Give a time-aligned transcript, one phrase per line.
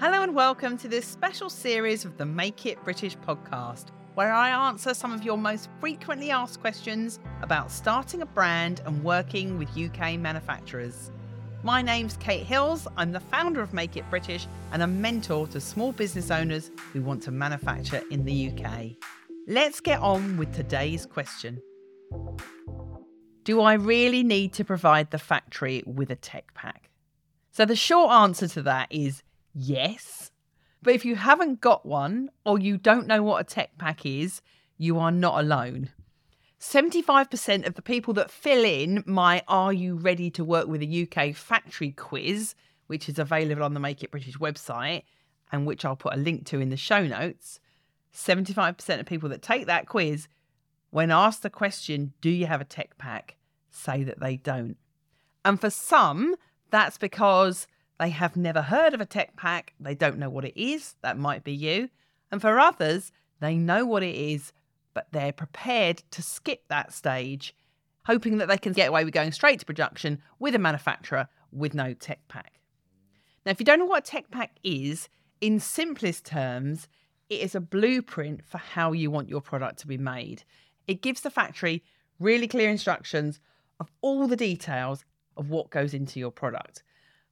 [0.00, 4.68] Hello and welcome to this special series of the Make It British podcast, where I
[4.68, 9.76] answer some of your most frequently asked questions about starting a brand and working with
[9.76, 11.10] UK manufacturers.
[11.64, 12.86] My name's Kate Hills.
[12.96, 17.02] I'm the founder of Make It British and a mentor to small business owners who
[17.02, 18.92] want to manufacture in the UK.
[19.48, 21.60] Let's get on with today's question.
[23.42, 26.88] Do I really need to provide the factory with a tech pack?
[27.50, 29.24] So, the short answer to that is
[29.58, 30.30] yes.
[30.82, 34.40] But if you haven't got one or you don't know what a tech pack is,
[34.76, 35.90] you are not alone.
[36.60, 41.02] 75% of the people that fill in my Are You Ready to Work with a
[41.08, 42.54] UK Factory quiz,
[42.86, 45.02] which is available on the Make It British website
[45.52, 47.60] and which I'll put a link to in the show notes,
[48.14, 50.28] 75% of people that take that quiz,
[50.90, 53.36] when asked the question, Do you have a tech pack?
[53.70, 54.76] say that they don't.
[55.44, 56.34] And for some,
[56.70, 57.66] that's because
[57.98, 61.18] they have never heard of a tech pack, they don't know what it is, that
[61.18, 61.90] might be you.
[62.30, 64.52] And for others, they know what it is,
[64.94, 67.54] but they're prepared to skip that stage,
[68.06, 71.74] hoping that they can get away with going straight to production with a manufacturer with
[71.74, 72.60] no tech pack.
[73.44, 75.08] Now, if you don't know what a tech pack is,
[75.40, 76.88] in simplest terms,
[77.28, 80.44] it is a blueprint for how you want your product to be made.
[80.86, 81.82] It gives the factory
[82.18, 83.40] really clear instructions
[83.80, 85.04] of all the details
[85.36, 86.82] of what goes into your product.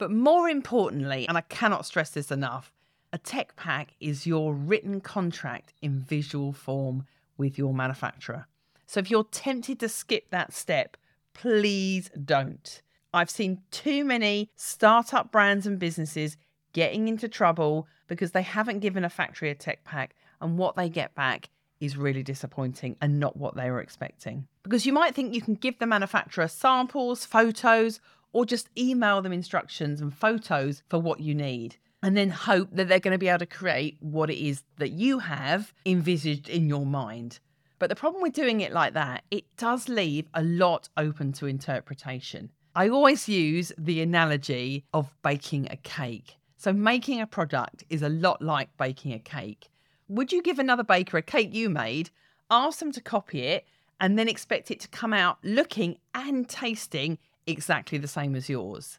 [0.00, 2.72] But more importantly, and I cannot stress this enough,
[3.12, 7.04] a tech pack is your written contract in visual form
[7.36, 8.46] with your manufacturer.
[8.86, 10.96] So if you're tempted to skip that step,
[11.34, 12.80] please don't.
[13.12, 16.38] I've seen too many startup brands and businesses
[16.72, 20.88] getting into trouble because they haven't given a factory a tech pack and what they
[20.88, 24.46] get back is really disappointing and not what they were expecting.
[24.62, 28.00] Because you might think you can give the manufacturer samples, photos,
[28.32, 31.76] or just email them instructions and photos for what you need.
[32.02, 34.92] And then hope that they're going to be able to create what it is that
[34.92, 37.40] you have envisaged in your mind.
[37.78, 41.46] But the problem with doing it like that, it does leave a lot open to
[41.46, 42.50] interpretation.
[42.74, 46.36] I always use the analogy of baking a cake.
[46.56, 49.68] So, making a product is a lot like baking a cake.
[50.08, 52.10] Would you give another baker a cake you made,
[52.50, 53.66] ask them to copy it,
[53.98, 57.18] and then expect it to come out looking and tasting
[57.50, 58.98] exactly the same as yours?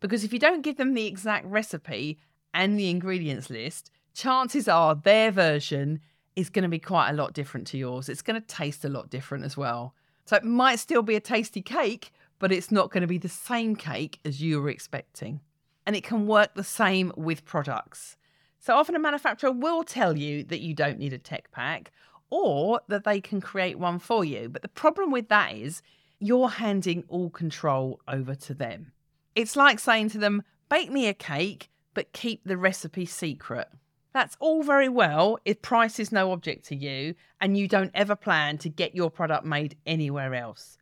[0.00, 2.18] Because if you don't give them the exact recipe
[2.52, 6.00] and the ingredients list, chances are their version
[6.34, 8.08] is going to be quite a lot different to yours.
[8.08, 9.94] It's going to taste a lot different as well.
[10.24, 13.28] So it might still be a tasty cake, but it's not going to be the
[13.28, 15.40] same cake as you were expecting.
[15.86, 18.16] And it can work the same with products.
[18.60, 21.90] So often a manufacturer will tell you that you don't need a tech pack
[22.30, 24.48] or that they can create one for you.
[24.48, 25.82] But the problem with that is
[26.22, 28.92] you're handing all control over to them.
[29.34, 33.68] It's like saying to them, bake me a cake, but keep the recipe secret.
[34.12, 38.14] That's all very well if price is no object to you and you don't ever
[38.14, 40.78] plan to get your product made anywhere else.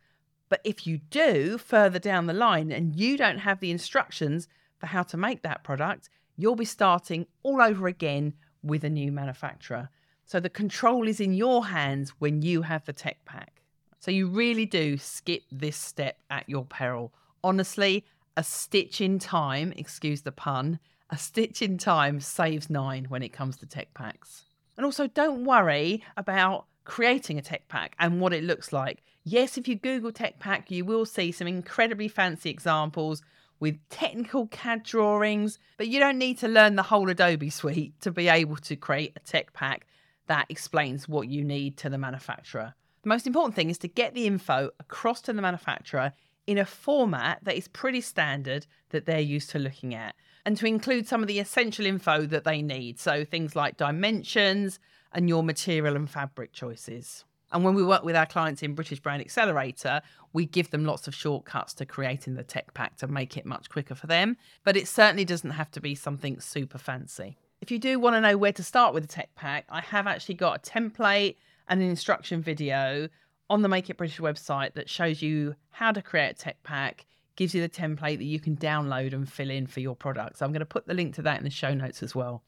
[0.51, 4.47] But if you do further down the line and you don't have the instructions
[4.79, 9.11] for how to make that product, you'll be starting all over again with a new
[9.11, 9.89] manufacturer.
[10.27, 13.60] So the control is in your hands when you have the tech pack.
[14.01, 17.13] So you really do skip this step at your peril.
[17.45, 20.79] Honestly, a stitch in time, excuse the pun,
[21.11, 24.45] a stitch in time saves nine when it comes to tech packs.
[24.79, 29.03] And also, don't worry about creating a tech pack and what it looks like.
[29.25, 33.21] Yes, if you Google tech pack, you will see some incredibly fancy examples
[33.59, 38.11] with technical CAD drawings, but you don't need to learn the whole Adobe suite to
[38.11, 39.87] be able to create a tech pack
[40.27, 42.75] that explains what you need to the manufacturer.
[43.03, 46.13] The most important thing is to get the info across to the manufacturer
[46.47, 50.67] in a format that is pretty standard that they're used to looking at and to
[50.67, 52.99] include some of the essential info that they need.
[52.99, 54.79] So things like dimensions
[55.13, 57.25] and your material and fabric choices.
[57.53, 60.03] And when we work with our clients in British Brand Accelerator,
[60.33, 63.71] we give them lots of shortcuts to creating the tech pack to make it much
[63.71, 64.37] quicker for them.
[64.63, 67.39] But it certainly doesn't have to be something super fancy.
[67.61, 70.07] If you do want to know where to start with the tech pack, I have
[70.07, 71.37] actually got a template
[71.69, 73.09] an instruction video
[73.49, 77.07] on the Make It British website that shows you how to create a tech pack,
[77.37, 80.39] gives you the template that you can download and fill in for your product.
[80.39, 82.43] So I'm going to put the link to that in the show notes as well.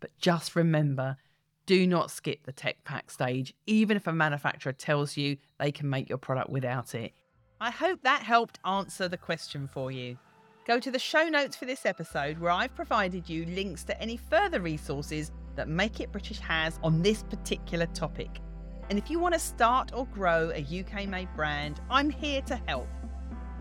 [0.00, 1.16] But just remember,
[1.66, 5.88] do not skip the tech pack stage, even if a manufacturer tells you they can
[5.88, 7.12] make your product without it.
[7.60, 10.18] I hope that helped answer the question for you.
[10.66, 14.16] Go to the show notes for this episode where I've provided you links to any
[14.16, 18.40] further resources that Make It British has on this particular topic.
[18.90, 22.60] And if you want to start or grow a UK made brand, I'm here to
[22.66, 22.86] help.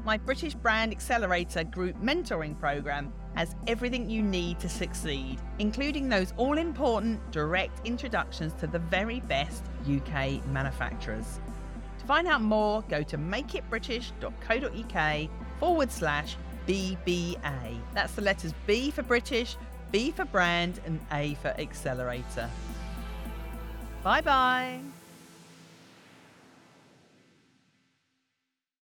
[0.05, 6.33] My British Brand Accelerator group mentoring program has everything you need to succeed, including those
[6.35, 11.39] all important direct introductions to the very best UK manufacturers.
[11.99, 15.29] To find out more, go to makeitbritish.co.uk
[15.59, 16.35] forward slash
[16.67, 17.79] BBA.
[17.93, 19.55] That's the letters B for British,
[19.91, 22.49] B for brand, and A for accelerator.
[24.03, 24.81] Bye bye.